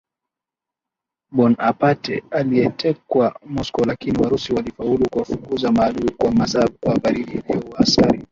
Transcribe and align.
Bonaparte 1.31 2.23
aliyeteka 2.31 3.35
Moscow 3.45 3.85
lakini 3.85 4.17
Warusi 4.19 4.53
walifaulu 4.53 5.09
kuwafukuza 5.09 5.71
maadui 5.71 6.11
kwa 6.11 6.31
msaada 6.31 6.73
wa 6.85 6.99
baridi 6.99 7.31
iliyoua 7.31 7.79
askari 7.79 8.19